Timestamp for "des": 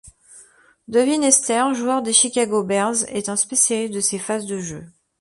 2.01-2.11